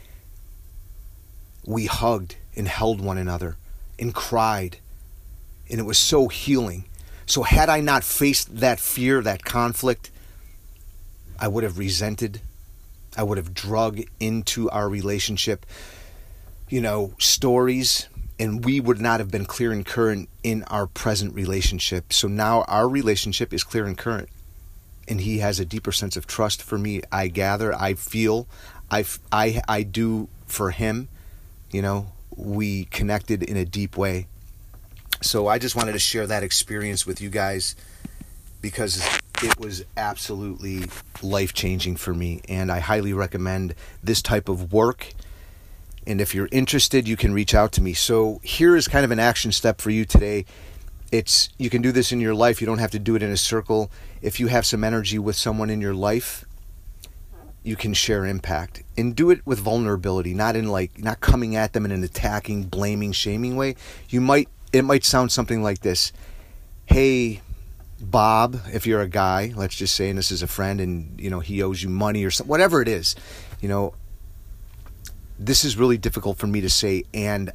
we 1.66 1.86
hugged 1.86 2.36
and 2.56 2.68
held 2.68 3.00
one 3.00 3.18
another 3.18 3.56
and 3.98 4.14
cried. 4.14 4.78
And 5.68 5.80
it 5.80 5.84
was 5.84 5.98
so 5.98 6.28
healing. 6.28 6.84
So, 7.32 7.44
had 7.44 7.70
I 7.70 7.80
not 7.80 8.04
faced 8.04 8.58
that 8.58 8.78
fear, 8.78 9.22
that 9.22 9.42
conflict, 9.42 10.10
I 11.40 11.48
would 11.48 11.64
have 11.64 11.78
resented. 11.78 12.42
I 13.16 13.22
would 13.22 13.38
have 13.38 13.54
drug 13.54 14.02
into 14.20 14.68
our 14.68 14.86
relationship, 14.86 15.64
you 16.68 16.82
know, 16.82 17.14
stories, 17.18 18.06
and 18.38 18.62
we 18.62 18.80
would 18.80 19.00
not 19.00 19.18
have 19.18 19.30
been 19.30 19.46
clear 19.46 19.72
and 19.72 19.86
current 19.86 20.28
in 20.42 20.64
our 20.64 20.86
present 20.86 21.34
relationship. 21.34 22.12
So 22.12 22.28
now 22.28 22.64
our 22.68 22.86
relationship 22.86 23.54
is 23.54 23.64
clear 23.64 23.86
and 23.86 23.96
current. 23.96 24.28
And 25.08 25.22
he 25.22 25.38
has 25.38 25.58
a 25.58 25.64
deeper 25.64 25.90
sense 25.90 26.18
of 26.18 26.26
trust 26.26 26.62
for 26.62 26.76
me. 26.76 27.00
I 27.10 27.28
gather, 27.28 27.74
I 27.74 27.94
feel, 27.94 28.46
I, 28.90 29.06
I, 29.32 29.62
I 29.66 29.84
do 29.84 30.28
for 30.46 30.70
him. 30.70 31.08
You 31.70 31.80
know, 31.80 32.12
we 32.36 32.84
connected 32.84 33.42
in 33.42 33.56
a 33.56 33.64
deep 33.64 33.96
way. 33.96 34.26
So 35.22 35.46
I 35.46 35.58
just 35.58 35.76
wanted 35.76 35.92
to 35.92 35.98
share 35.98 36.26
that 36.26 36.42
experience 36.42 37.06
with 37.06 37.20
you 37.20 37.30
guys 37.30 37.76
because 38.60 39.04
it 39.42 39.58
was 39.58 39.84
absolutely 39.96 40.84
life 41.22 41.52
changing 41.52 41.96
for 41.96 42.12
me. 42.12 42.42
And 42.48 42.70
I 42.70 42.80
highly 42.80 43.12
recommend 43.12 43.74
this 44.02 44.20
type 44.22 44.48
of 44.48 44.72
work. 44.72 45.12
And 46.06 46.20
if 46.20 46.34
you're 46.34 46.48
interested, 46.50 47.06
you 47.06 47.16
can 47.16 47.32
reach 47.32 47.54
out 47.54 47.72
to 47.72 47.82
me. 47.82 47.92
So 47.92 48.40
here 48.42 48.76
is 48.76 48.88
kind 48.88 49.04
of 49.04 49.10
an 49.10 49.20
action 49.20 49.52
step 49.52 49.80
for 49.80 49.90
you 49.90 50.04
today. 50.04 50.44
it's 51.12 51.50
you 51.58 51.70
can 51.70 51.82
do 51.82 51.92
this 51.92 52.10
in 52.10 52.20
your 52.20 52.34
life. 52.34 52.60
You 52.60 52.66
don't 52.66 52.78
have 52.78 52.90
to 52.92 52.98
do 52.98 53.14
it 53.14 53.22
in 53.22 53.30
a 53.30 53.36
circle. 53.36 53.90
If 54.22 54.40
you 54.40 54.48
have 54.48 54.66
some 54.66 54.82
energy 54.82 55.18
with 55.18 55.36
someone 55.36 55.70
in 55.70 55.80
your 55.80 55.94
life, 55.94 56.44
you 57.62 57.76
can 57.76 57.94
share 57.94 58.26
impact 58.26 58.82
and 58.96 59.14
do 59.14 59.30
it 59.30 59.46
with 59.46 59.60
vulnerability, 59.60 60.34
not 60.34 60.56
in 60.56 60.68
like 60.68 60.98
not 60.98 61.20
coming 61.20 61.54
at 61.54 61.74
them 61.74 61.84
in 61.84 61.92
an 61.92 62.02
attacking, 62.02 62.64
blaming, 62.64 63.12
shaming 63.12 63.54
way. 63.54 63.76
You 64.08 64.20
might 64.20 64.48
it 64.72 64.82
might 64.82 65.04
sound 65.04 65.30
something 65.30 65.62
like 65.62 65.80
this. 65.80 66.12
Hey, 66.86 67.40
Bob, 68.00 68.60
if 68.72 68.86
you're 68.86 69.00
a 69.00 69.08
guy, 69.08 69.52
let's 69.54 69.76
just 69.76 69.94
say, 69.94 70.08
and 70.08 70.18
this 70.18 70.30
is 70.30 70.42
a 70.42 70.46
friend, 70.46 70.80
and 70.80 71.20
you 71.20 71.30
know 71.30 71.40
he 71.40 71.62
owes 71.62 71.82
you 71.82 71.88
money 71.88 72.24
or 72.24 72.30
something, 72.30 72.50
whatever 72.50 72.82
it 72.82 72.88
is, 72.88 73.14
you 73.60 73.68
know, 73.68 73.94
this 75.38 75.64
is 75.64 75.76
really 75.76 75.98
difficult 75.98 76.38
for 76.38 76.46
me 76.46 76.60
to 76.60 76.70
say, 76.70 77.04
and 77.14 77.52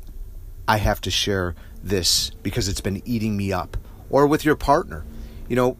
I 0.67 0.77
have 0.77 1.01
to 1.01 1.12
share 1.12 1.55
this 1.83 2.29
because 2.43 2.67
it's 2.67 2.81
been 2.81 3.01
eating 3.05 3.36
me 3.36 3.51
up. 3.51 3.77
Or 4.09 4.25
with 4.25 4.45
your 4.45 4.55
partner, 4.55 5.05
you 5.50 5.55
know, 5.55 5.77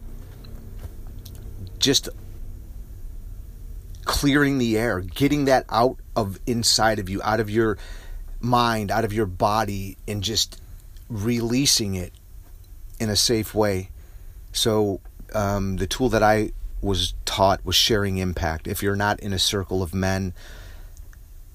just 1.78 2.08
clearing 4.04 4.58
the 4.58 4.76
air, 4.76 5.00
getting 5.00 5.46
that 5.46 5.64
out 5.68 5.98
of 6.14 6.38
inside 6.46 6.98
of 6.98 7.08
you, 7.08 7.22
out 7.22 7.40
of 7.40 7.48
your 7.48 7.78
mind, 8.40 8.90
out 8.90 9.04
of 9.04 9.12
your 9.12 9.26
body, 9.26 9.96
and 10.06 10.22
just 10.22 10.60
releasing 11.08 11.94
it 11.94 12.12
in 13.00 13.10
a 13.10 13.16
safe 13.16 13.54
way. 13.54 13.90
So, 14.52 15.00
um, 15.34 15.76
the 15.76 15.86
tool 15.86 16.08
that 16.08 16.22
I 16.22 16.52
was 16.80 17.14
taught 17.24 17.64
was 17.64 17.76
sharing 17.76 18.18
impact. 18.18 18.66
If 18.66 18.82
you're 18.82 18.96
not 18.96 19.20
in 19.20 19.32
a 19.32 19.38
circle 19.38 19.82
of 19.82 19.94
men, 19.94 20.32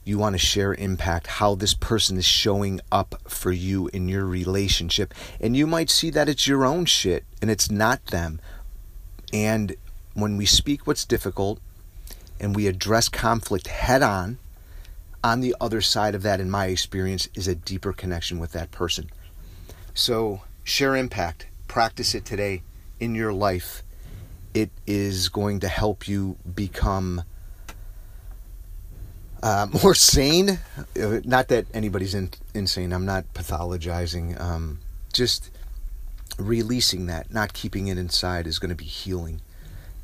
you 0.05 0.17
want 0.17 0.33
to 0.33 0.39
share 0.39 0.74
impact, 0.74 1.27
how 1.27 1.55
this 1.55 1.74
person 1.74 2.17
is 2.17 2.25
showing 2.25 2.81
up 2.91 3.15
for 3.27 3.51
you 3.51 3.88
in 3.93 4.10
your 4.10 4.25
relationship. 4.25 5.13
And 5.39 5.55
you 5.55 5.65
might 5.65 5.89
see 5.89 6.10
that 6.10 6.27
it's 6.27 6.45
your 6.45 6.65
own 6.65 6.86
shit 6.86 7.24
and 7.41 7.50
it's 7.50 7.72
not 7.72 8.05
them. 8.07 8.41
And 9.31 9.75
when 10.13 10.38
we 10.38 10.45
speak 10.45 10.86
what's 10.86 11.05
difficult 11.05 11.60
and 12.39 12.55
we 12.55 12.67
address 12.67 13.07
conflict 13.07 13.67
head 13.67 14.01
on, 14.01 14.39
on 15.24 15.39
the 15.39 15.55
other 15.62 15.79
side 15.79 16.15
of 16.15 16.24
that, 16.24 16.41
in 16.41 16.51
my 16.51 16.65
experience, 16.65 17.29
is 17.33 17.48
a 17.48 17.55
deeper 17.55 17.93
connection 17.93 18.39
with 18.39 18.51
that 18.51 18.72
person. 18.72 19.10
So 19.93 20.41
share 20.63 20.95
impact, 20.95 21.47
practice 21.67 22.15
it 22.15 22.25
today 22.25 22.63
in 23.00 23.15
your 23.15 23.33
life. 23.33 23.83
It 24.53 24.71
is 24.85 25.29
going 25.29 25.59
to 25.62 25.67
help 25.67 26.07
you 26.07 26.38
become 26.55 27.23
uh, 29.41 29.67
more 29.83 29.93
sane. 29.93 30.59
Uh, 31.00 31.19
not 31.23 31.50
that 31.50 31.67
anybody's 31.73 32.15
in, 32.15 32.31
insane. 32.53 32.91
I'm 32.93 33.05
not 33.05 33.31
pathologizing. 33.33 34.39
Um, 34.39 34.79
just 35.12 35.51
releasing 36.39 37.05
that, 37.07 37.31
not 37.31 37.53
keeping 37.53 37.88
it 37.88 37.97
inside, 37.97 38.47
is 38.47 38.57
going 38.57 38.69
to 38.69 38.75
be 38.75 38.85
healing. 38.85 39.41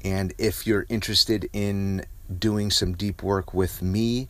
And 0.03 0.34
if 0.38 0.67
you're 0.67 0.86
interested 0.89 1.50
in 1.51 2.05
doing 2.38 2.69
some 2.69 2.93
deep 2.93 3.24
work 3.24 3.53
with 3.53 3.81
me 3.81 4.29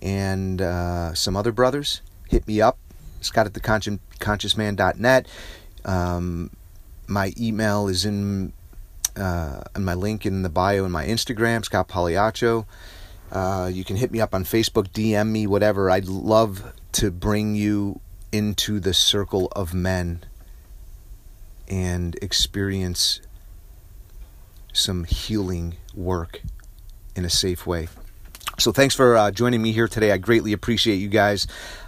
and 0.00 0.62
uh, 0.62 1.14
some 1.14 1.36
other 1.36 1.52
brothers, 1.52 2.00
hit 2.28 2.46
me 2.46 2.60
up. 2.60 2.78
Scott 3.20 3.46
at 3.46 3.54
the 3.54 3.60
conscious, 3.60 3.98
consciousman.net. 4.18 5.26
Um, 5.84 6.50
my 7.06 7.32
email 7.38 7.88
is 7.88 8.04
in, 8.04 8.52
uh, 9.16 9.62
my 9.78 9.94
link 9.94 10.26
in 10.26 10.42
the 10.42 10.48
bio 10.48 10.84
in 10.84 10.92
my 10.92 11.04
Instagram, 11.04 11.64
Scott 11.64 11.88
Pagliaccio. 11.88 12.66
Uh, 13.32 13.70
you 13.72 13.84
can 13.84 13.96
hit 13.96 14.10
me 14.10 14.20
up 14.20 14.34
on 14.34 14.44
Facebook, 14.44 14.88
DM 14.88 15.28
me, 15.28 15.46
whatever. 15.46 15.90
I'd 15.90 16.06
love 16.06 16.72
to 16.92 17.10
bring 17.10 17.54
you 17.54 18.00
into 18.32 18.80
the 18.80 18.94
circle 18.94 19.48
of 19.52 19.72
men 19.72 20.24
and 21.68 22.16
experience 22.20 23.20
some 24.72 25.04
healing 25.04 25.76
work 25.94 26.42
in 27.14 27.24
a 27.24 27.30
safe 27.30 27.66
way. 27.66 27.88
So, 28.58 28.72
thanks 28.72 28.94
for 28.94 29.16
uh, 29.16 29.30
joining 29.30 29.62
me 29.62 29.72
here 29.72 29.88
today. 29.88 30.12
I 30.12 30.18
greatly 30.18 30.52
appreciate 30.52 30.96
you 30.96 31.08
guys. 31.08 31.46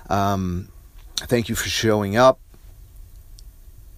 Um, 0.09 0.69
thank 1.17 1.49
you 1.49 1.55
for 1.55 1.69
showing 1.69 2.17
up. 2.17 2.41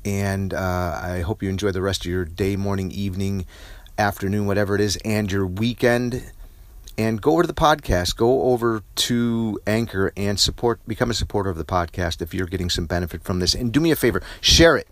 And 0.04 0.52
uh, 0.52 1.00
I 1.02 1.20
hope 1.20 1.42
you 1.42 1.48
enjoy 1.48 1.70
the 1.70 1.80
rest 1.80 2.04
of 2.04 2.10
your 2.10 2.24
day, 2.24 2.56
morning, 2.56 2.90
evening, 2.90 3.46
afternoon, 3.98 4.46
whatever 4.46 4.74
it 4.74 4.80
is, 4.80 4.96
and 5.04 5.32
your 5.32 5.46
weekend 5.46 6.30
and 6.96 7.20
go 7.20 7.32
over 7.32 7.42
to 7.42 7.46
the 7.46 7.54
podcast. 7.54 8.16
Go 8.16 8.42
over 8.42 8.82
to 8.96 9.58
Anchor 9.66 10.12
and 10.16 10.38
support, 10.38 10.80
become 10.86 11.10
a 11.10 11.14
supporter 11.14 11.50
of 11.50 11.56
the 11.56 11.64
podcast 11.64 12.22
if 12.22 12.34
you're 12.34 12.46
getting 12.46 12.70
some 12.70 12.86
benefit 12.86 13.22
from 13.22 13.40
this. 13.40 13.54
And 13.54 13.72
do 13.72 13.80
me 13.80 13.90
a 13.90 13.96
favor, 13.96 14.22
share 14.40 14.76
it. 14.76 14.88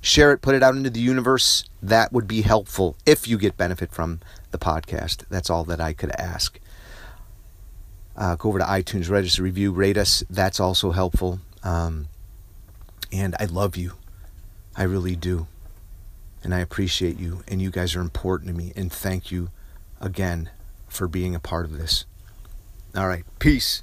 Share 0.00 0.32
it, 0.32 0.42
put 0.42 0.54
it 0.54 0.62
out 0.62 0.76
into 0.76 0.90
the 0.90 1.00
universe. 1.00 1.64
That 1.82 2.12
would 2.12 2.28
be 2.28 2.42
helpful 2.42 2.96
if 3.04 3.26
you 3.26 3.36
get 3.36 3.56
benefit 3.56 3.90
from 3.90 4.20
the 4.52 4.58
podcast. 4.58 5.24
That's 5.28 5.50
all 5.50 5.64
that 5.64 5.80
I 5.80 5.92
could 5.92 6.12
ask. 6.12 6.60
Uh, 8.16 8.36
go 8.36 8.48
over 8.48 8.60
to 8.60 8.64
iTunes, 8.64 9.10
register, 9.10 9.42
review, 9.42 9.72
rate 9.72 9.96
us. 9.96 10.22
That's 10.30 10.60
also 10.60 10.92
helpful. 10.92 11.40
Um, 11.62 12.08
and 13.12 13.34
I 13.38 13.44
love 13.44 13.76
you. 13.76 13.92
I 14.76 14.84
really 14.84 15.16
do. 15.16 15.46
And 16.42 16.54
I 16.54 16.60
appreciate 16.60 17.18
you. 17.18 17.42
And 17.48 17.60
you 17.60 17.70
guys 17.70 17.96
are 17.96 18.00
important 18.00 18.48
to 18.50 18.56
me. 18.56 18.72
And 18.76 18.92
thank 18.92 19.32
you 19.32 19.50
again 20.00 20.50
for 20.88 21.08
being 21.08 21.34
a 21.34 21.40
part 21.40 21.64
of 21.66 21.76
this. 21.76 22.04
All 22.94 23.08
right. 23.08 23.24
Peace. 23.38 23.82